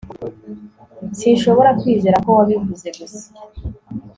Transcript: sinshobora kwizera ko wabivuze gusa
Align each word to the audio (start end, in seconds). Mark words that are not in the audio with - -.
sinshobora 1.19 1.69
kwizera 1.79 2.17
ko 2.25 2.29
wabivuze 2.37 2.87
gusa 2.97 3.25